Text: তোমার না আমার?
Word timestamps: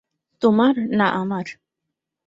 তোমার 0.41 0.73
না 0.91 1.07
আমার? 1.21 1.45